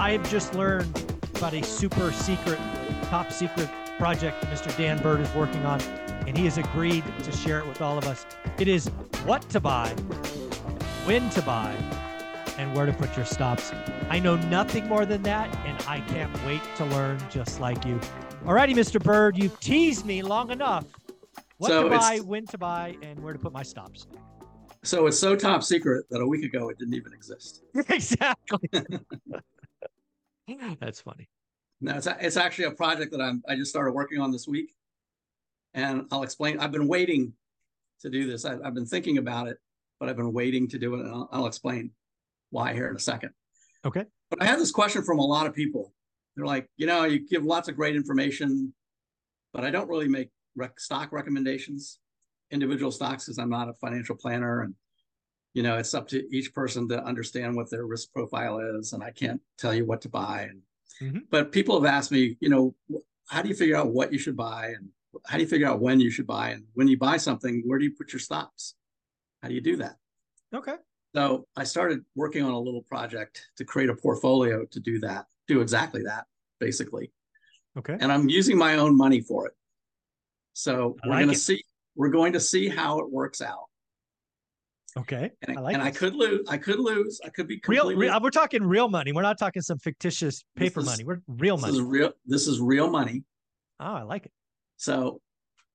[0.00, 2.60] I have just learned about a super secret,
[3.04, 4.74] top secret project that Mr.
[4.76, 5.80] Dan Bird is working on,
[6.24, 8.24] and he has agreed to share it with all of us.
[8.60, 8.86] It is
[9.24, 9.88] what to buy,
[11.04, 11.74] when to buy,
[12.58, 13.72] and where to put your stops.
[14.08, 17.98] I know nothing more than that, and I can't wait to learn just like you.
[18.44, 19.02] Alrighty, Mr.
[19.02, 20.84] Bird, you've teased me long enough.
[21.56, 24.06] What So to buy, when to buy, and where to put my stops.
[24.84, 27.62] So it's so top secret that a week ago it didn't even exist.
[27.88, 28.70] exactly.
[30.80, 31.28] That's funny.
[31.80, 34.74] No, it's, it's actually a project that I'm I just started working on this week,
[35.74, 36.58] and I'll explain.
[36.58, 37.32] I've been waiting
[38.00, 38.44] to do this.
[38.44, 39.58] I, I've been thinking about it,
[40.00, 41.92] but I've been waiting to do it, and I'll, I'll explain
[42.50, 43.30] why here in a second.
[43.84, 44.04] Okay.
[44.30, 45.92] But I had this question from a lot of people.
[46.36, 48.72] They're like, you know, you give lots of great information,
[49.52, 51.98] but I don't really make rec- stock recommendations,
[52.50, 54.74] individual stocks, because I'm not a financial planner, and
[55.54, 59.02] you know, it's up to each person to understand what their risk profile is, and
[59.02, 60.48] I can't tell you what to buy.
[60.50, 60.62] And
[61.00, 61.28] Mhm.
[61.30, 62.74] but people have asked me, you know,
[63.28, 64.90] how do you figure out what you should buy, and
[65.26, 67.78] how do you figure out when you should buy, and when you buy something, where
[67.78, 68.74] do you put your stops?
[69.42, 69.96] How do you do that?
[70.52, 70.76] Okay.
[71.14, 75.26] So I started working on a little project to create a portfolio to do that,
[75.46, 76.26] do exactly that,
[76.58, 77.12] basically.
[77.76, 77.96] Okay.
[78.00, 79.56] And I'm using my own money for it.
[80.52, 81.64] So I we're like going to see.
[81.94, 83.67] We're going to see how it works out.
[84.98, 85.30] Okay.
[85.46, 86.46] And, I like and I could lose.
[86.48, 87.20] I could lose.
[87.24, 88.08] I could be Real, completely.
[88.08, 89.12] real, we're talking real money.
[89.12, 91.04] We're not talking some fictitious paper is- money.
[91.04, 91.76] We're real this money.
[91.78, 92.12] is real.
[92.26, 93.22] This is real money.
[93.80, 94.32] oh, I like it.
[94.76, 95.20] So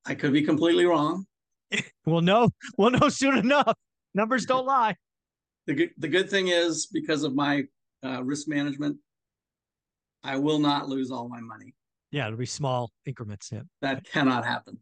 [0.06, 1.26] I could be completely wrong.
[2.06, 2.50] We'll know.
[2.78, 3.76] We'll know soon enough.
[4.14, 4.96] Numbers don't lie.
[5.68, 5.92] The good.
[5.98, 7.64] The good thing is because of my
[8.06, 8.98] uh, risk management,
[10.24, 11.74] I will not lose all my money.
[12.12, 13.50] Yeah, it'll be small increments.
[13.52, 13.62] Yeah.
[13.82, 14.78] that cannot happen.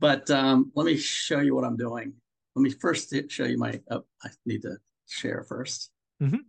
[0.00, 2.14] But um, let me show you what I'm doing.
[2.56, 3.80] Let me first show you my.
[3.90, 5.90] Oh, I need to share first.
[6.22, 6.40] Mhm.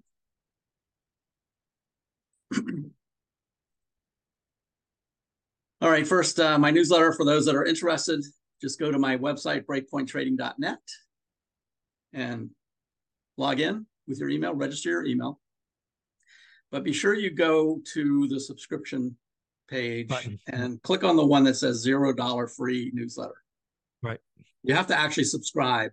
[5.81, 8.23] All right, first, uh, my newsletter for those that are interested,
[8.61, 10.79] just go to my website, breakpointtrading.net,
[12.13, 12.49] and
[13.37, 15.39] log in with your email, register your email.
[16.71, 19.17] But be sure you go to the subscription
[19.69, 20.39] page Button.
[20.47, 23.35] and click on the one that says zero dollar free newsletter.
[24.01, 24.19] Right.
[24.63, 25.91] You have to actually subscribe,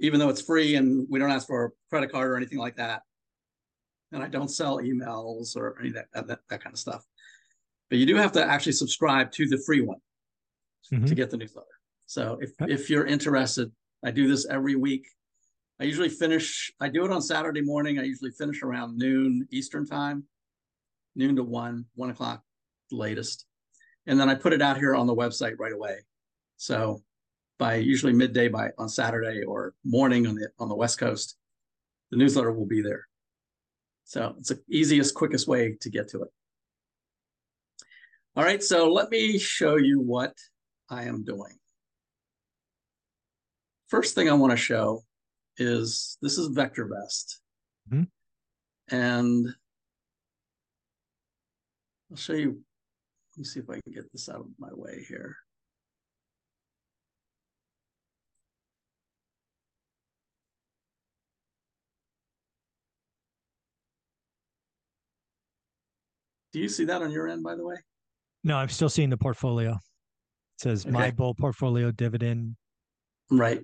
[0.00, 2.76] even though it's free and we don't ask for a credit card or anything like
[2.76, 3.02] that.
[4.12, 7.04] And I don't sell emails or any of that, that, that kind of stuff.
[7.90, 9.98] But you do have to actually subscribe to the free one
[10.92, 11.06] Mhm.
[11.08, 11.66] to get the newsletter.
[12.06, 12.72] So if, Okay.
[12.72, 13.72] if you're interested,
[14.04, 15.06] I do this every week.
[15.80, 17.98] I usually finish, I do it on Saturday morning.
[17.98, 20.28] I usually finish around noon Eastern time,
[21.16, 22.44] noon to one, one o'clock
[22.92, 23.46] latest.
[24.06, 25.98] And then I put it out here on the website right away.
[26.56, 27.02] So
[27.58, 31.36] by usually midday by on Saturday or morning on the on the West Coast,
[32.10, 33.06] the newsletter will be there.
[34.04, 36.28] So it's the easiest, quickest way to get to it.
[38.36, 40.34] All right, so let me show you what
[40.88, 41.58] I am doing.
[43.88, 45.02] First thing I want to show
[45.56, 47.38] is this is VectorVest.
[47.90, 48.10] Mhm.
[48.88, 49.56] And
[52.10, 52.62] I'll show you,
[53.32, 55.36] let me see if I can get this out of my way here.
[66.56, 67.76] Do you see that on your end, by the way?
[68.42, 69.72] No, I'm still seeing the portfolio.
[69.72, 69.78] It
[70.56, 72.56] says my bull portfolio dividend.
[73.30, 73.60] Right.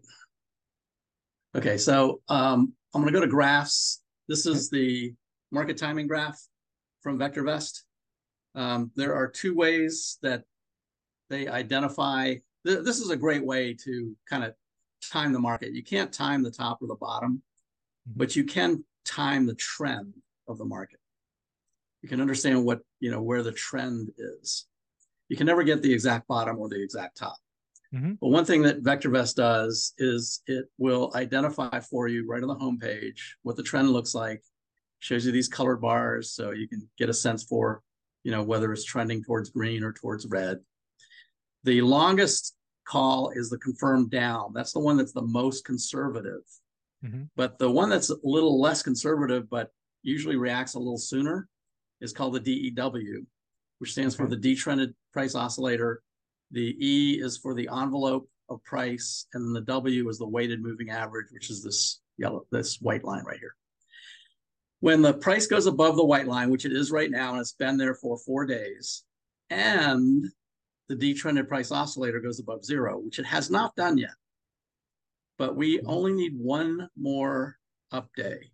[1.57, 4.03] Okay, so um, I'm going to go to graphs.
[4.29, 5.15] This is the
[5.51, 6.39] market timing graph
[7.03, 7.81] from VectorVest.
[8.55, 10.43] Um, there are two ways that
[11.31, 12.35] they identify.
[12.67, 14.53] Th- this is a great way to kind of
[15.11, 15.73] time the market.
[15.73, 17.43] You can't time the top or the bottom,
[18.07, 18.19] Mhm.
[18.19, 20.13] but you can time the trend
[20.47, 20.99] of the market.
[22.03, 24.67] You can understand what, you know, where the trend is.
[25.29, 27.37] You can never get the exact bottom or the exact top.
[28.21, 32.57] But one thing that VectorVest does is it will identify for you right on the
[32.57, 34.43] homepage what the trend looks like,
[35.01, 37.83] shows you these colored bars so you can get a sense for,
[38.25, 40.59] you know, whether it's trending towards green or towards red.
[41.65, 44.53] The longest call is the confirmed down.
[44.55, 46.43] That's the one that's the most conservative.
[47.05, 47.29] Mhm.
[47.37, 49.71] But the one that's a little less conservative, but
[50.03, 51.49] usually reacts a little sooner
[52.03, 53.25] is called the DEW,
[53.79, 56.03] which stands for the detrended price oscillator.
[56.51, 60.63] The E is for the envelope of price, and then the W is the weighted
[60.63, 63.55] moving average, which is this yellow, this white line right here.
[64.81, 67.53] When the price goes above the white line, which it is right now, and it's
[67.53, 69.05] been there for four days,
[69.49, 70.27] and
[70.89, 74.11] the detrended price oscillator goes above zero, which it has not done yet.
[75.39, 77.57] But we only need one more
[77.93, 78.51] up day,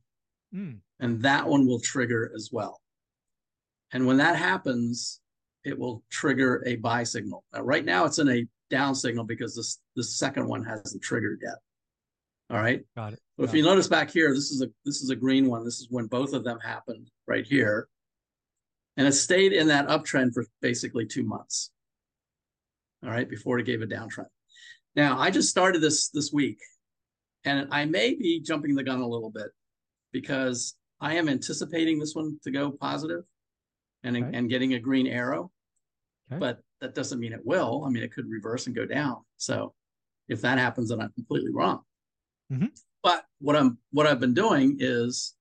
[0.55, 2.81] Mm, and that one will trigger as well.
[3.93, 5.21] And when that happens,
[5.65, 7.45] it will trigger a buy signal.
[7.53, 11.41] Now, right now, it's in a down signal because this this second one hasn't triggered
[11.43, 11.57] yet.
[12.51, 12.83] All right.
[12.97, 13.21] got it.
[13.37, 13.67] But if you it.
[13.67, 15.65] notice back here, this is a this is a green one.
[15.65, 17.89] This is when both of them happened right here.
[18.97, 21.71] And it stayed in that uptrend for basically two months.
[23.05, 24.27] All right, before it gave a downtrend.
[24.97, 26.59] Now I just started this this week,
[27.45, 29.49] and I may be jumping the gun a little bit
[30.13, 33.23] because I am anticipating this one to go positive
[34.05, 34.31] and Okay.
[34.37, 35.51] and getting a green arrow.
[36.31, 36.39] Okay.
[36.39, 37.85] But that doesn't mean it will.
[37.85, 39.25] I mean, it could reverse and go down.
[39.37, 39.75] So
[40.29, 41.85] if that happens, then I'm completely wrong.
[42.53, 42.71] Mhm.
[43.03, 45.35] But what I'm what I've been doing is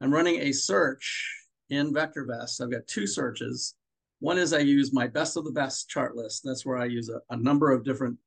[0.00, 2.60] I'm running a search in VectorVest.
[2.60, 3.74] I've got two searches.
[4.20, 6.42] One is I use my best of the best chart list.
[6.44, 8.18] That's where I use a, a number of different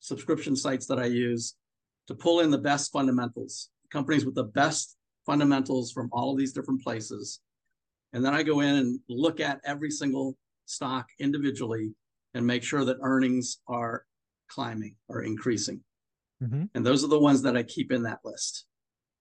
[0.00, 1.54] subscription sites that I use
[2.08, 6.52] to pull in the best fundamentals, companies with the best fundamentals from all of these
[6.52, 7.40] different places.
[8.12, 11.92] And then I go in and look at every single stock individually
[12.34, 14.04] and make sure that earnings are
[14.48, 15.82] climbing or increasing.
[16.42, 18.66] Mhm, And those are the ones that I keep in that list.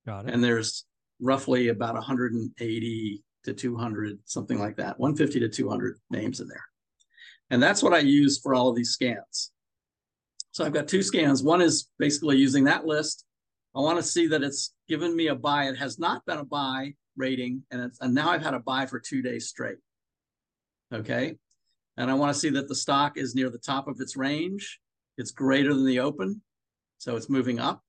[0.06, 0.34] Got it.
[0.34, 0.86] And there's
[1.20, 6.66] roughly about 180 to 200, something like that, 150 to 200 names in there.
[7.50, 9.52] And that's what I use for all of these scans.
[10.52, 11.44] So I've got two scans.
[11.44, 13.26] One is basically using that list.
[13.76, 15.68] I want to see that it's given me a buy.
[15.70, 18.86] It has not been a buy rating, and it's and now I've had a buy
[18.86, 19.78] for two days straight.
[20.94, 21.38] Okay.
[21.98, 24.80] And I want to see that the stock is near the top of its range.
[25.18, 26.42] It's greater than the open.
[26.98, 27.82] So it's moving up.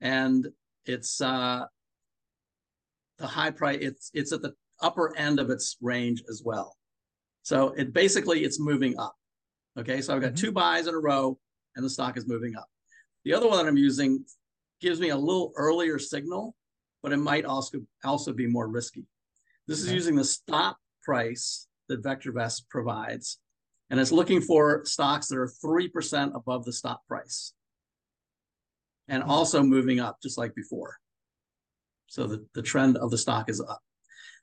[0.00, 0.48] And
[0.86, 1.66] it's uh
[3.18, 6.76] the high price, it's it's at the upper end of its range as well.
[7.42, 9.14] So it basically it's moving up.
[9.78, 10.38] Okay, so I've got Mhm.
[10.40, 11.38] two buys in a row
[11.76, 12.68] and the stock is moving up.
[13.24, 14.24] The other one that I'm using
[14.80, 16.54] gives me a little earlier signal,
[17.02, 19.04] but it might also also be more risky.
[19.66, 23.38] This is using the stop price that VectorVest provides,
[23.88, 27.52] and it's looking for stocks that are three percent above the stop price,
[29.08, 29.30] and Hmm.
[29.30, 30.98] also moving up just like before.
[32.08, 33.80] So the, the trend of the stock is up.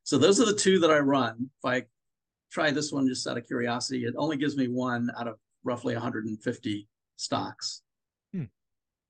[0.03, 1.49] So those are the two that I run.
[1.61, 1.83] If I
[2.49, 5.93] try this one just out of curiosity, it only gives me one out of roughly
[5.93, 6.87] 150
[7.17, 7.81] stocks.
[8.31, 8.45] Hmm.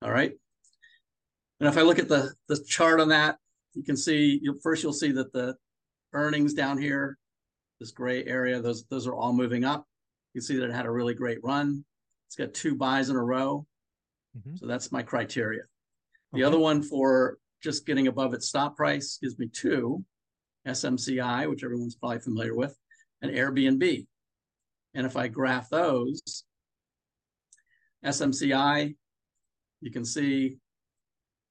[0.02, 0.34] All right.
[1.59, 3.38] And if I look at the the chart on that,
[3.74, 5.56] you can see you first you'll see that the
[6.13, 7.18] earnings down here,
[7.80, 9.86] this gray area, those those are all moving up.
[10.33, 11.83] You can see that it had a really great run.
[12.27, 13.65] It's got two buys in a row.
[14.38, 15.63] Mhm, So that's my criteria.
[16.33, 16.44] The Okay.
[16.44, 20.06] other one for just getting above its stop price gives me two,
[20.65, 22.77] SMCI, which everyone's probably familiar with,
[23.21, 24.07] and Airbnb.
[24.94, 26.44] And if I graph those,
[28.03, 28.95] SMCI,
[29.81, 30.60] you can see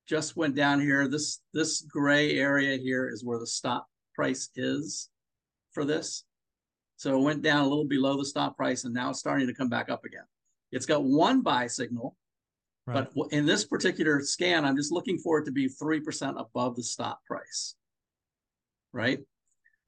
[0.06, 1.08] just went down here.
[1.08, 5.10] This this gray area here is where the stop price is
[5.72, 6.24] for this.
[6.96, 9.54] So it went down a little below the stop price and now it's starting to
[9.54, 10.24] come back up again.
[10.72, 12.16] It's got one buy signal,
[12.86, 13.06] Right.
[13.14, 16.82] but in this particular scan, I'm just looking for it to be 3% above the
[16.82, 17.74] stop price.
[18.92, 19.20] Right.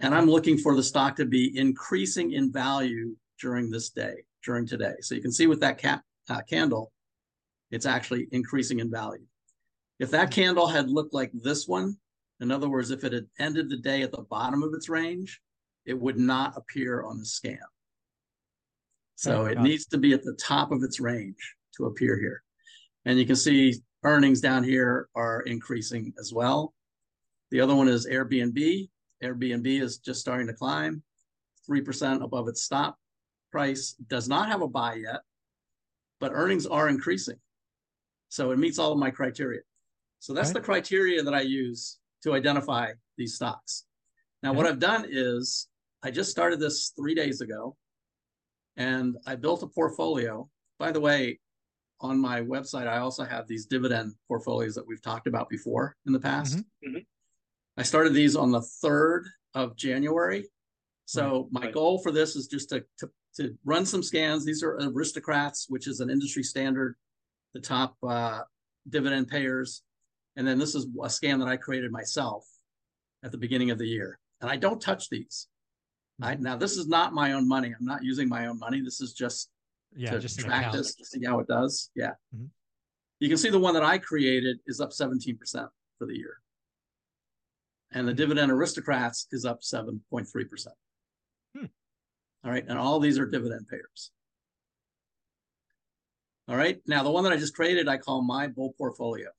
[0.00, 4.66] And I'm looking for the stock to be increasing in value during this day, during
[4.66, 4.94] today.
[5.00, 6.92] So you can see with that cap, uh, candle,
[7.70, 9.24] it's actually increasing in value.
[9.98, 11.96] If that candle had looked like this one,
[12.40, 15.40] in other words, if it had ended the day at the bottom of its range,
[15.86, 17.58] it would not appear on the scan.
[19.16, 19.62] So Okay, it it.
[19.62, 22.42] needs to be at the top of its range to appear here.
[23.04, 23.74] And you can see
[24.04, 26.74] earnings down here are increasing as well.
[27.50, 28.88] The other one is Airbnb.
[29.24, 31.02] Airbnb is just starting to climb,
[31.68, 32.96] 3% above its stop
[33.50, 35.22] price, does not have a buy yet,
[36.20, 37.38] but earnings are increasing.
[38.28, 39.62] So it meets all of my criteria.
[40.20, 40.60] So that's Okay.
[40.60, 43.84] the criteria that I use to identify these stocks.
[44.42, 45.68] Now, what I've done is
[46.02, 47.76] I just started this three days ago
[48.76, 50.48] and I built a portfolio.
[50.78, 51.40] By the way,
[52.00, 56.12] on my website, I also have these dividend portfolios that we've talked about before in
[56.12, 56.58] the past.
[56.84, 57.04] Mhm.
[57.76, 60.48] I started these on the 3rd of January.
[61.06, 64.44] So my goal for this is just to, to, to run some scans.
[64.44, 66.96] These are aristocrats, which is an industry standard,
[67.54, 68.42] the top uh,
[68.88, 69.82] dividend payers.
[70.38, 72.46] And then this is a scan that I created myself.
[73.24, 74.16] at the beginning of the year.
[74.40, 75.48] And I don't touch these.
[76.22, 77.74] I, now this is not my own money.
[77.76, 78.80] I'm not using my own money.
[78.80, 79.50] This is just
[79.96, 81.90] Yeah, to just track this to see how it does.
[81.96, 82.12] Yeah.
[82.32, 82.50] Mhm.
[83.18, 85.68] You can see the one that I created is up 17%
[85.98, 86.40] for the year.
[87.90, 88.16] And the Mhm.
[88.18, 90.76] dividend aristocrats is up 7.3%.
[91.56, 91.64] Hmm.
[92.44, 92.64] All right.
[92.68, 94.12] And all these are dividend payers.
[96.46, 96.80] All right.
[96.86, 99.30] Now, the one that I just created, I call my bull portfolio.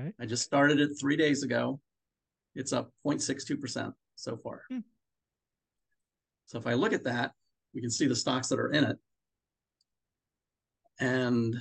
[0.00, 0.12] Okay.
[0.20, 1.80] I just started it three days ago.
[2.54, 4.62] It's up 0.62% so far.
[4.70, 4.78] Hmm.
[6.46, 7.32] So if I look at that,
[7.74, 8.96] we can see the stocks that are in it.
[11.00, 11.56] And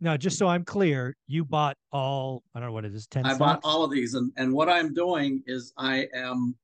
[0.00, 3.24] Now, just so I'm clear, you bought all, I don't know what it is, 10
[3.24, 6.54] I bought all of these, and and what I'm doing is I am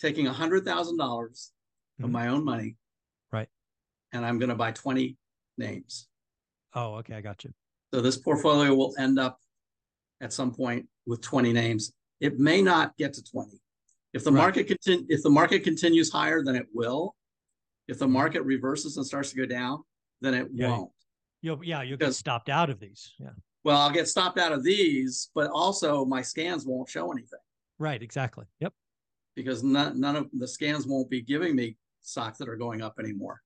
[0.00, 1.52] taking a hundred thousand dollars
[2.02, 2.12] of Mhm.
[2.12, 2.76] my own money,
[3.30, 3.48] Right.
[4.12, 5.16] And I'm going to buy twenty
[5.56, 6.08] names.
[6.72, 7.14] Oh, okay.
[7.14, 7.52] I got you.
[7.92, 9.40] So this portfolio will end up
[10.24, 11.92] at some point with twenty names.
[12.20, 13.60] It may not get to twenty.
[14.14, 14.38] If the Right.
[14.42, 17.14] market continue, if the market continues higher, then it will.
[17.86, 19.84] If the market reverses and starts to go down,
[20.22, 20.70] then it Yeah.
[20.70, 20.92] won't.
[21.42, 23.12] You'll, yeah, you'll get stopped out of these.
[23.18, 23.30] Yeah.
[23.64, 27.40] Well, I'll get stopped out of these, but also my scans won't show anything.
[27.78, 28.02] Right.
[28.02, 28.46] Exactly.
[28.60, 28.72] Yep.
[29.36, 33.00] because none, none of the scans won't be giving me stocks that are going up
[33.00, 33.42] anymore,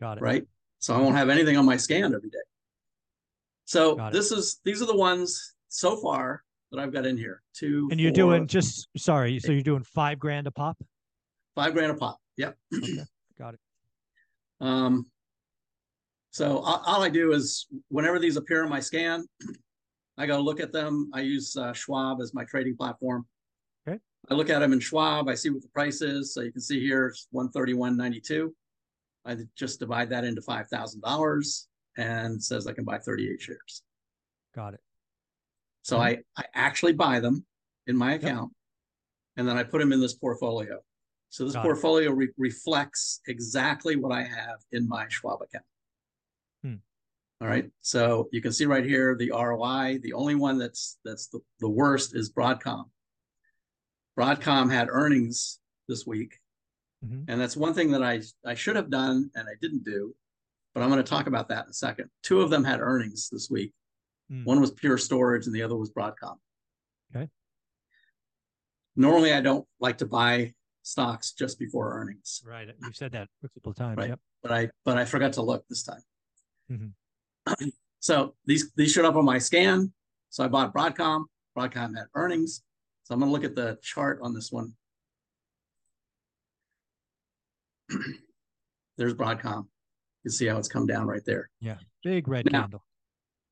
[0.00, 0.20] Got it.
[0.22, 0.44] right?
[0.80, 2.38] So I won't have anything on my scan every day.
[3.66, 7.42] So this is these are the ones so far that I've got in here.
[7.54, 9.38] Two, And you're four, doing just, sorry.
[9.40, 10.76] So you're doing five grand a pop?
[11.56, 12.18] five grand a pop.
[12.36, 12.56] Yep.
[12.76, 12.98] Okay.
[13.38, 13.60] Got it.
[14.60, 15.06] Um,
[16.30, 19.26] so all, all I do is whenever these appear on my scan,
[20.16, 21.10] I go look at them.
[21.14, 23.26] I use uh, Schwab as my trading platform.
[23.88, 23.98] Okay.
[24.30, 25.28] I look at them in Schwab.
[25.28, 26.34] I see what the price is.
[26.34, 28.54] So you can see here it's one thirty one ninety two.
[29.24, 33.40] I just divide that into five thousand dollars and says I can buy thirty eight
[33.40, 33.82] shares.
[34.54, 34.80] Got it.
[35.82, 36.00] So Mhm.
[36.00, 37.46] I I actually buy them
[37.86, 38.52] in my account,
[39.36, 40.80] and then I put them in this portfolio.
[41.30, 45.64] So this Got portfolio re- reflects exactly what I have in my Schwab account.
[46.62, 46.74] Hmm.
[47.40, 47.70] All right.
[47.80, 49.98] So you can see right here the ROI.
[50.02, 52.90] The only one that's that's the, the worst is Broadcom.
[54.18, 56.40] Broadcom had earnings this week,
[57.04, 57.24] Mhm.
[57.28, 60.14] and that's one thing that I I should have done and I didn't do.
[60.74, 62.10] But I'm going to talk about that in a second.
[62.22, 63.72] Two of them had earnings this week.
[64.30, 64.44] Mm.
[64.44, 66.36] One was Pure Storage and the other was Broadcom.
[67.14, 67.28] Okay.
[68.96, 72.68] Normally, I don't like to buy stocks just before earnings, Right.
[72.82, 73.96] You've said that a couple of times.
[73.98, 74.10] Right.
[74.10, 74.20] Yep.
[74.42, 76.02] but I but I forgot to look this time.
[76.70, 76.92] Mhm.
[78.00, 79.92] so these these showed up on my scan.
[80.30, 81.24] So I bought Broadcom.
[81.58, 82.62] Broadcom had earnings.
[83.02, 84.72] So I'm going to look at the chart on this one.
[88.96, 89.64] There's Broadcom.
[90.22, 91.50] You can see how it's come down right there.
[91.60, 91.78] Yeah.
[92.04, 92.84] Big red Now- candle.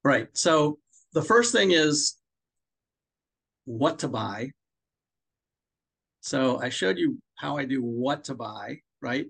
[0.08, 0.28] Right.
[0.32, 0.78] So
[1.12, 2.16] the first thing is
[3.66, 4.52] what to buy.
[6.22, 9.26] So I showed you how I do what to buy, right?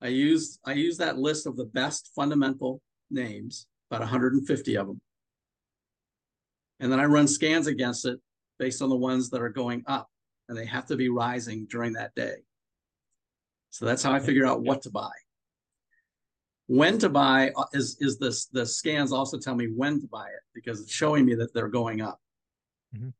[0.00, 5.00] I use I use that list of the best fundamental names, about 150 of them.
[6.78, 8.20] And then I run scans against it
[8.60, 10.06] based on the ones that are going up
[10.48, 12.36] and they have to be rising during that day.
[13.70, 15.10] So that's how I figure out what to buy.
[16.68, 20.26] When to buy uh, is is this the scans also tell me when to buy
[20.26, 22.20] it because it's showing me that they're going up.
[22.94, 23.12] Mhm.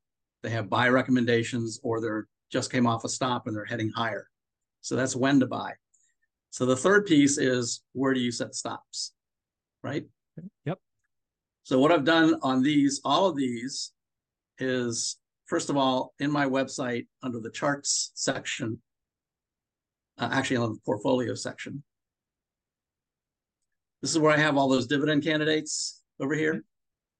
[0.43, 4.29] They have buy recommendations or they're just came off a stop and they're heading higher.
[4.81, 5.75] So that's when to buy.
[6.50, 9.15] So the third piece is where do you set stops?
[9.83, 10.07] Right?
[10.65, 10.81] Yep.
[11.65, 13.93] So what I've done on these, all of these,
[14.59, 18.81] is first of all in my website under the charts section,
[20.19, 21.83] uh, actually on the portfolio section.
[24.03, 26.62] This is where I have all those dividend candidates over here.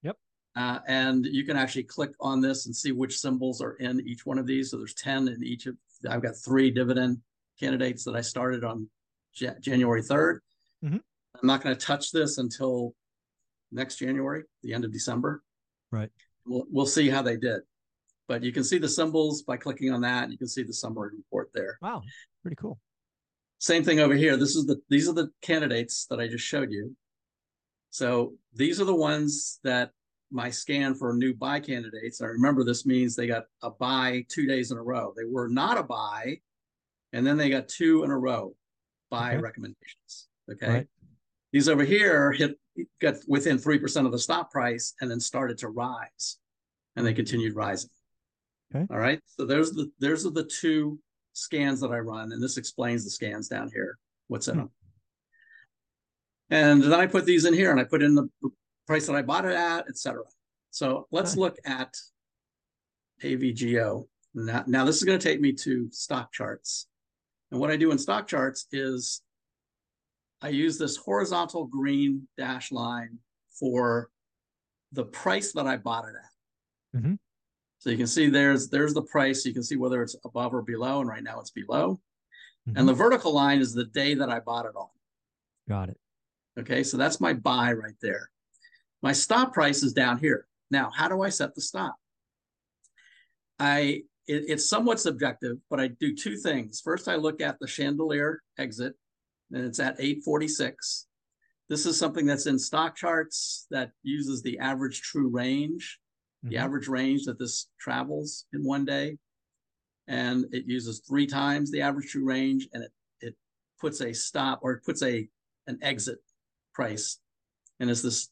[0.02, 0.16] Yep.
[0.54, 4.26] Uh, and you can actually click on this and see which symbols are in each
[4.26, 4.71] one of these.
[4.71, 5.76] So there's 10 in each of,
[6.09, 7.18] I've got three dividend
[7.59, 8.88] candidates that I started on
[9.35, 10.40] Ja- January 3rd.
[10.85, 11.00] Mhm.
[11.40, 12.95] I'm not going to touch this until
[13.73, 15.42] next January, the end of December.
[15.90, 16.11] Right.
[16.47, 17.62] We'll, we'll see how they did.
[18.28, 20.30] But you can see the symbols by clicking on that.
[20.30, 21.78] You can see the summary report there.
[21.80, 22.02] Wow.
[22.42, 22.78] Pretty cool.
[23.58, 24.36] Same thing over here.
[24.36, 26.94] This is the these are the candidates that I just showed you.
[27.90, 29.92] So these are the ones that
[30.30, 32.20] my scan for new buy candidates.
[32.20, 35.14] I remember this means they got a buy two days in a row.
[35.16, 36.40] They were not a buy,
[37.12, 38.54] and then they got two in a row
[39.10, 39.38] buy Okay.
[39.38, 40.28] recommendations.
[40.52, 40.68] Okay.
[40.68, 40.86] Right.
[41.52, 42.58] These over here hit
[43.00, 46.38] got within three percent of the stop price and then started to rise,
[46.96, 47.90] and they continued rising.
[48.75, 48.86] Okay.
[48.90, 49.20] All right.
[49.25, 50.98] So there's the there's the two
[51.40, 53.98] scans that I run, and this explains the scans down here.
[54.28, 54.60] What's in Hmm.
[54.60, 54.70] them?
[56.48, 58.28] And then I put these in here, and I put in the
[58.86, 60.22] price that I bought it at, etc.
[60.70, 61.36] So let's Nice.
[61.38, 61.94] look at
[63.22, 64.08] AVGO.
[64.34, 66.88] Now, now this is going to take me to stock charts.
[67.50, 69.22] And what I do in stock charts is
[70.40, 73.18] I use this horizontal green dash line
[73.58, 74.10] for
[74.92, 77.00] the price that I bought it at.
[77.02, 77.18] Mhm.
[77.78, 79.45] So you can see there's there's the price.
[79.45, 82.00] You can see whether it's above or below, and right now it's below.
[82.68, 82.78] Mhm.
[82.78, 84.88] And the vertical line is the day that I bought it on.
[85.68, 86.00] Got it.
[86.59, 88.30] Okay, so that's my buy right there.
[89.02, 90.47] My stop price is down here.
[90.71, 91.97] Now, how do I set the stop?
[93.59, 96.80] I it, it's somewhat subjective, but I do two things.
[96.80, 98.95] First, I look at the chandelier exit,
[99.52, 101.06] and it's at 846.
[101.68, 106.00] This is something that's in stock charts that uses the average true range,
[106.42, 106.58] the Mhm.
[106.58, 109.18] average range that this travels in one day.
[110.06, 113.36] And it uses three times the average true range, and it it
[113.80, 115.28] puts a stop or it puts a
[115.66, 116.22] an exit
[116.74, 117.18] price.
[117.80, 118.30] And it's this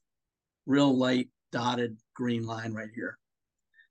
[0.66, 3.18] real light dotted green line right here.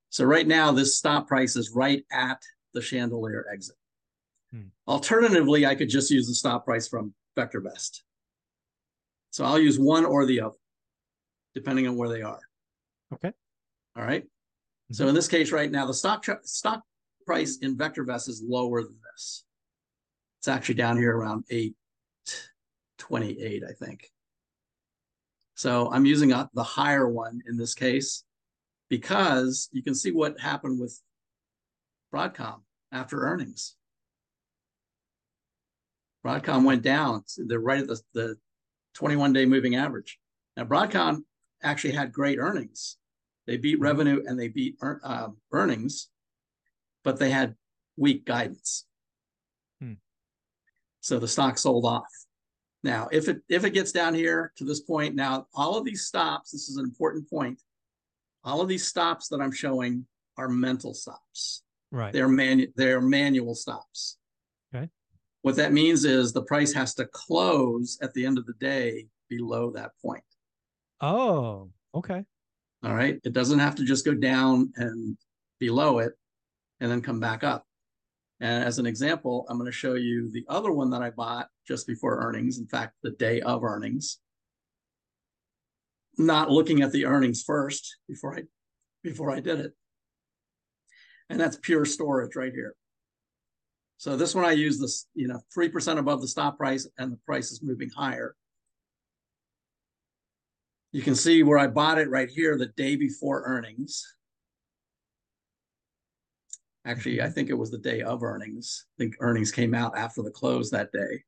[0.09, 2.41] So right now, this stop price is right at
[2.73, 3.77] the chandelier exit.
[4.51, 4.67] Hmm.
[4.87, 8.03] Alternatively, I could just use the stop price from VectorVest.
[9.31, 10.57] So I'll use one or the other,
[11.55, 12.41] depending on where they are.
[13.11, 13.33] Okay.
[13.97, 14.23] All right.
[14.91, 15.09] So mm-hmm.
[15.09, 16.81] in this case, right now, the stock stock
[17.25, 19.45] price in VectorVest is lower than this.
[20.39, 21.75] It's actually down here around eight
[22.97, 24.09] twenty-eight, I think.
[25.55, 28.23] So I'm using a, the higher one in this case
[28.89, 30.99] because you can see what happened with
[32.13, 33.75] Broadcom after earnings.
[36.25, 37.23] Broadcom went down.
[37.37, 38.35] They're right at the, the
[38.95, 40.19] 21 day moving average.
[40.55, 41.23] Now, Broadcom
[41.61, 42.97] actually had great earnings.
[43.45, 46.09] They beat revenue and they beat uh, earnings,
[47.03, 47.55] but they had
[47.97, 48.85] weak guidance.
[49.81, 49.93] Hmm.
[51.01, 52.07] So the stock sold off.
[52.83, 56.05] Now, if it if it gets down here to this point, now all of these
[56.05, 57.61] stops, this is an important point.
[58.43, 60.05] All of these stops that I'm showing
[60.37, 61.63] are mental stops.
[61.91, 62.11] Right.
[62.11, 64.17] They're manu- they're manual stops.
[64.73, 64.89] Okay.
[65.43, 69.07] What that means is the price has to close at the end of the day
[69.29, 70.23] below that point.
[70.99, 72.25] Oh, okay.
[72.83, 73.19] All right.
[73.23, 75.17] It doesn't have to just go down and
[75.59, 76.13] below it
[76.79, 77.65] and then come back up.
[78.41, 81.47] And as an example, I'm going to show you the other one that I bought
[81.65, 82.57] just before earnings.
[82.57, 84.19] In fact, the day of earnings.
[86.17, 88.43] Not looking at the earnings first before I
[89.03, 89.73] before I did it.
[91.29, 92.75] And that's pure storage right here.
[93.97, 97.19] So this one I use this, you know, 3% above the stop price and the
[97.25, 98.35] price is moving higher.
[100.93, 104.05] You can see where I bought it right here the day before earnings.
[106.85, 108.85] Actually, I think it was the day of earnings.
[108.95, 111.23] I think earnings came out after the close that day.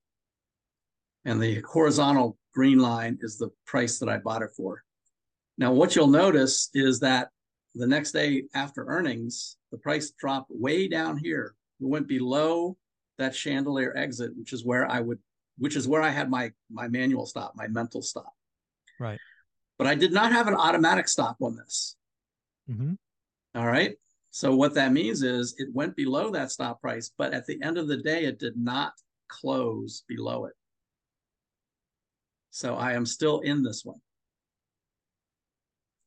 [1.26, 4.84] And the horizontal green line is the price that I bought it for.
[5.58, 7.30] Now, what you'll notice is that
[7.74, 11.56] the next day after earnings, the price dropped way down here.
[11.82, 12.78] It went below
[13.18, 15.18] that chandelier exit, which is where I would,
[15.58, 18.32] which is where I had my my manual stop, my mental stop.
[19.00, 19.20] Right.
[19.78, 21.96] But I did not have an automatic stop on this.
[22.68, 22.94] hmm
[23.56, 23.96] All right.
[24.32, 27.78] So what that means is it went below that stop price, but at the end
[27.78, 28.94] of the day, it did not
[29.30, 30.54] close below it.
[32.50, 34.00] So I am still in this one.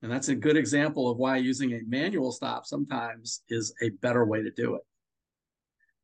[0.02, 4.24] And that's a good example of why using a manual stop sometimes is a better
[4.24, 4.82] way to do it.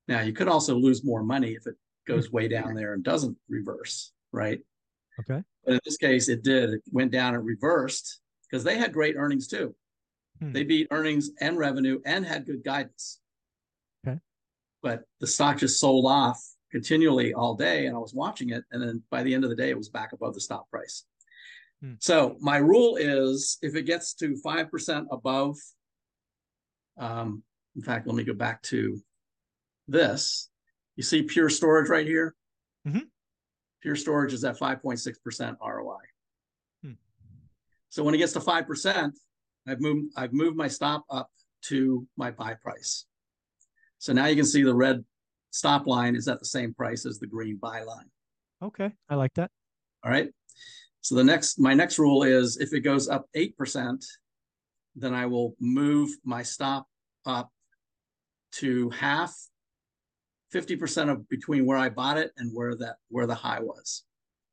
[0.08, 3.36] Now, you could also lose more money if it goes way down there and doesn't
[3.48, 4.60] reverse, right?
[5.20, 5.42] Okay.
[5.64, 6.70] But in this case, it did.
[6.70, 9.74] It went down and reversed because they had great earnings too.
[10.40, 10.52] Hmm.
[10.52, 13.20] They beat earnings and revenue and had good guidance.
[14.06, 14.18] Okay.
[14.82, 18.64] But the stock just sold off continually all day, and I was watching it.
[18.72, 21.04] And then by the end of the day, it was back above the stop price.
[21.80, 21.94] Hmm.
[22.00, 25.56] So my rule is if it gets to 5% above,
[26.98, 27.42] um,
[27.76, 29.00] in fact, let me go back to
[29.88, 30.50] this.
[30.96, 32.34] You see pure storage right here?
[32.86, 33.08] Mhm.
[33.84, 35.96] Pure storage is at 5.6% ROI.
[36.82, 36.92] Hmm.
[37.90, 39.12] So when it gets to 5%,
[39.68, 41.28] I've moved I've moved my stop up
[41.66, 43.04] to my buy price.
[43.98, 45.04] So now you can see the red
[45.50, 48.10] stop line is at the same price as the green buy line.
[48.62, 48.90] Okay.
[49.10, 49.50] I like that.
[50.02, 50.30] All right.
[51.02, 54.02] So the next my next rule is if it goes up 8%,
[54.96, 56.86] then I will move my stop
[57.26, 57.50] up
[58.52, 59.34] to half
[60.64, 64.04] 50% of between where I bought it and where that where the high was.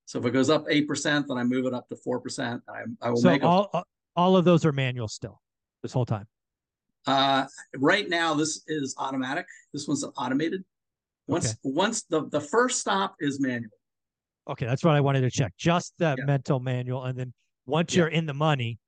[0.05, 2.61] So if it goes up 8%, then I move it up to 4%.
[2.67, 3.83] I, I will So make all uh,
[4.15, 5.39] all of those are manual still
[5.83, 6.27] this whole time.
[7.07, 7.45] Uh,
[7.77, 9.45] right now, this is automatic.
[9.73, 10.63] This one's automated.
[11.27, 11.57] Once Okay.
[11.63, 13.71] once the the first stop is manual.
[14.49, 15.53] Okay, that's what I wanted to check.
[15.57, 16.25] Just that Yeah.
[16.25, 17.33] mental manual, and then
[17.65, 17.99] once Yeah.
[18.01, 18.79] you're in the money,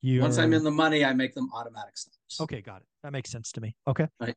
[0.00, 2.40] you Once I'm in the money, I make them automatic stops.
[2.40, 2.88] Okay, got it.
[3.04, 3.74] That makes sense to me.
[3.86, 4.06] Okay.
[4.20, 4.36] Right.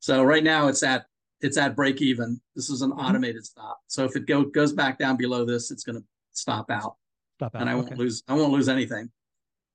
[0.00, 1.06] So right now it's at
[1.42, 2.40] it's at break even.
[2.54, 3.04] This is an Mhm.
[3.04, 3.80] automated stop.
[3.88, 6.96] So if it go goes back down below this, it's going to stop out,
[7.36, 7.60] Stop out.
[7.60, 9.10] and I won't lose I won't lose anything.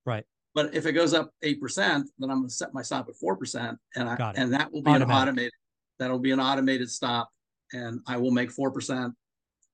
[0.06, 0.26] Right.
[0.56, 3.16] But if it goes up eight percent, then I'm going to set my stop at
[3.16, 5.52] four percent, and I and that will be an automated.
[6.00, 7.30] That'll be an automated stop,
[7.74, 9.14] and I will make four percent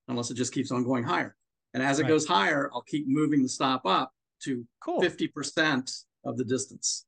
[0.08, 1.36] unless it just keeps on going higher.
[1.72, 2.08] And as it Right.
[2.08, 5.00] goes higher, I'll keep moving the stop up to Cool.
[5.00, 7.06] fifty percent of the distance.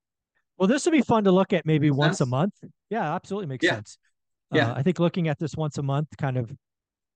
[0.59, 2.55] Well, this would be fun to look at maybe Makes once a month.
[2.88, 3.75] Yeah, absolutely makes Yeah.
[3.75, 3.99] sense.
[4.53, 4.71] Yeah.
[4.73, 6.53] Uh, I think looking at this once a month, kind of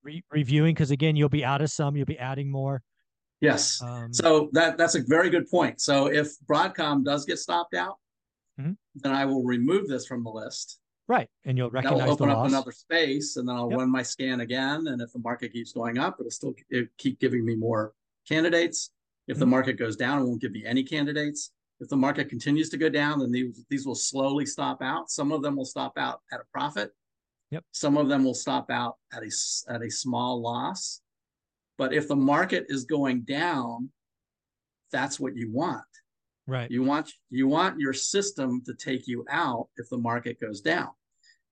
[0.03, 2.83] re- reviewing, because again, you'll be out of some, you'll be adding more.
[3.41, 3.81] Yes.
[3.83, 5.81] Um, So that that's a very good point.
[5.81, 7.97] So if Broadcom does get stopped out,
[8.61, 8.77] Mhm.
[8.97, 10.79] then I will remove this from the list.
[11.09, 13.79] right, and you'll recognize That will the open up another space, and then I'll Yep.
[13.81, 14.87] run my scan again.
[14.87, 17.95] And if the market keeps going up, it'll still it keep giving me more
[18.29, 18.93] candidates.
[19.27, 19.49] If the Mhm.
[19.51, 21.51] market goes down, it won't give me any candidates.
[21.81, 25.11] If the market continues to go down, then these these will slowly stop out.
[25.11, 26.95] Some of them will stop out at a profit.
[27.51, 27.65] Yep.
[27.73, 29.31] Some of them will stop out at a
[29.69, 31.01] at a small loss.
[31.79, 33.91] But if the market is going down,
[34.93, 35.85] that's what you want.
[36.47, 36.71] Right.
[36.71, 40.89] You want you want your system to take you out if the market goes down.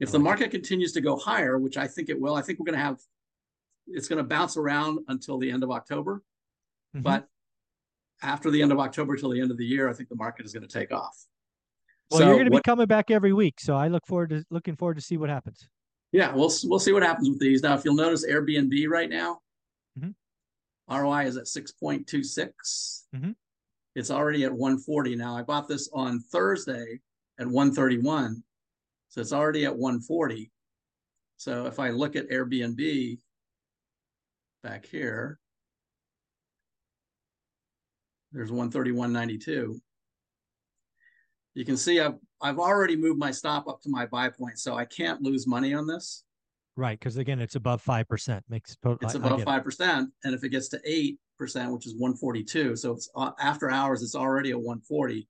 [0.01, 2.67] If the market continues to go higher, which I think it will, I think we're
[2.67, 2.99] going to have
[3.89, 6.23] it's going to bounce around until the end of October.
[6.95, 7.03] Mhm.
[7.03, 7.27] But
[8.23, 10.45] after the end of October till the end of the year, I think the market
[10.47, 11.17] is going to take off.
[12.11, 14.45] well, So you're going to be coming back every week, so I look forward to
[14.51, 15.69] looking forward to see what happens.
[16.13, 17.63] Yeah, we'll we'll see what happens with these.
[17.63, 19.43] Now, if you'll notice Airbnb right now,
[19.99, 20.15] Mhm.
[20.89, 23.07] ROI is at 6.26.
[23.15, 23.37] Mhm.
[23.95, 25.37] It's already at 140 now.
[25.37, 27.01] I bought this on Thursday
[27.39, 28.43] at 131.
[29.09, 30.51] So it's already at 140.
[31.37, 33.21] So if I look at Airbnb
[34.63, 35.41] back here,
[38.33, 39.81] there's 131.92.
[41.55, 44.75] You can see I've I've already moved my stop up to my buy point, so
[44.77, 46.25] I can't lose money on this.
[46.77, 48.45] Right, because again, it's above five percent.
[48.49, 48.99] Makes total.
[49.03, 52.15] It's I- above five percent, and if it gets to eight percent, which is one
[52.15, 55.29] forty two, so it's uh, after hours, it's already at one forty.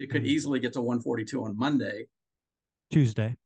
[0.00, 0.26] It could Mhm.
[0.26, 2.06] easily get to one forty two on Monday
[2.90, 3.36] Tuesday.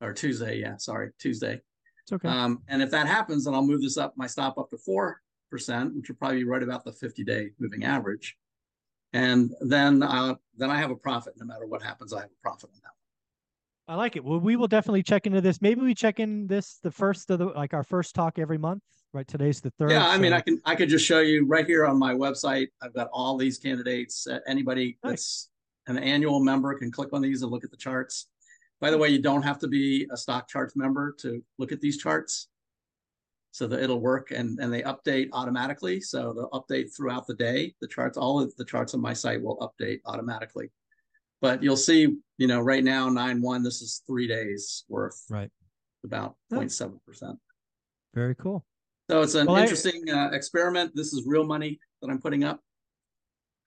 [0.00, 0.60] or Tuesday.
[0.60, 1.60] Yeah, sorry, Tuesday.
[2.02, 2.28] It's okay.
[2.28, 5.22] Um, and if that happens, then I'll move this up my stop up to four
[5.50, 8.36] percent, which will probably be right about the fifty day moving average.
[9.12, 11.34] And then uh, then I have a profit.
[11.38, 13.92] No matter what happens, I have a profit on that.
[13.92, 14.24] I like it.
[14.24, 15.62] Well, we will definitely check into this.
[15.62, 18.82] Maybe we check in this the first of the like our first talk every month.
[19.14, 19.90] Right, today's the third.
[19.90, 22.68] Yeah, I mean, I can I could just show you right here on my website.
[22.82, 24.26] I've got all these candidates.
[24.26, 25.48] Uh, anybody Nice.
[25.86, 28.28] that's an annual member can click on these and look at the charts.
[28.80, 31.80] By the way, you don't have to be a stock charts member to look at
[31.80, 32.48] these charts.
[33.58, 36.00] So that it'll work and and they update automatically.
[36.00, 37.74] So they'll update throughout the day.
[37.80, 40.70] The charts, all of the charts on my site will update automatically.
[41.40, 43.64] But you'll see, you know, right now nine one.
[43.64, 45.50] This is three days worth, right.
[46.04, 46.78] about Nice.
[46.78, 47.36] 0.7 percent.
[48.14, 48.64] Very cool.
[49.10, 50.92] So it's an Well, I- interesting uh, experiment.
[50.94, 52.60] This is real money that I'm putting up.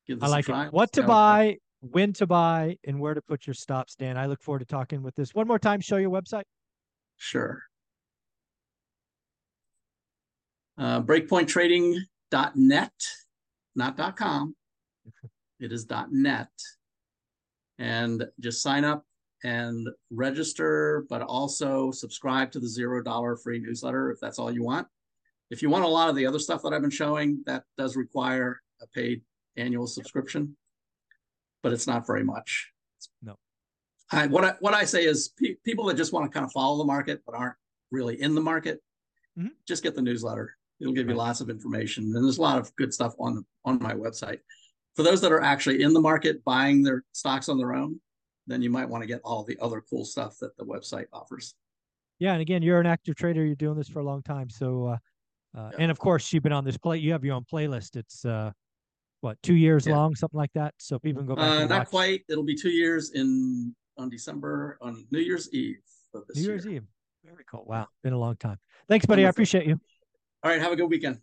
[0.08, 0.72] Give I like it.
[0.72, 4.18] What to it buy, when to buy, and where to put your stops, Dan.
[4.18, 5.36] I look forward to talking with this.
[5.36, 6.44] One more time, show your website.
[7.18, 7.62] Sure.
[10.82, 12.92] Uh, breakpointtrading.net,
[13.76, 14.56] not .com.
[15.60, 16.50] It is .net.
[17.78, 19.06] And just sign up
[19.44, 24.64] and register, but also subscribe to the zero dollar free newsletter if that's all you
[24.64, 24.88] want.
[25.52, 27.96] If you want a lot of the other stuff that I've been showing, that does
[27.96, 29.22] require a paid
[29.56, 30.58] annual subscription,
[31.62, 32.72] but it's not very much.
[33.22, 33.36] No.
[34.12, 36.52] I, what I what I say is pe- people that just want to kind of
[36.52, 37.56] follow the market but aren't
[37.92, 38.82] really in the market,
[39.38, 39.52] Mhm.
[39.68, 40.56] just get the newsletter.
[40.82, 43.44] It'll give you lots of information, and there's a lot of good stuff on the,
[43.66, 44.40] on my website.
[44.96, 48.02] For those that are actually in the market buying their stocks on their own,
[48.48, 51.54] then you might want to get all the other cool stuff that the website offers.
[52.18, 53.46] Yeah, and again, you're an active trader.
[53.46, 54.50] You're doing this for a long time.
[54.50, 54.98] So, uh,
[55.56, 55.78] uh, Yeah.
[55.80, 56.98] and of course, you've been on this play.
[56.98, 57.96] You have your own playlist.
[57.96, 58.52] It's uh,
[59.22, 59.96] what two years Yeah.
[59.98, 60.74] long, something like that.
[60.80, 61.46] So people can go back.
[61.46, 62.22] Uh, not watch quite.
[62.28, 65.78] It'll be two years in on December on New Year's Eve
[66.16, 66.76] of this New Year's year.
[66.78, 66.88] Eve.
[67.24, 67.66] Very cool.
[67.68, 68.58] Wow, been a long time.
[68.88, 69.26] Thanks, buddy.
[69.26, 69.80] I appreciate you.
[70.44, 71.20] All right, have a good weekend.